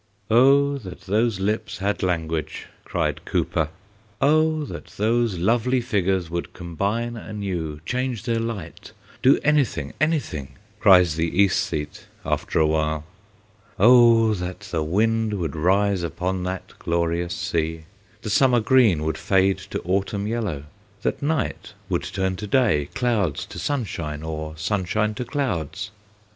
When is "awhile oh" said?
12.59-14.33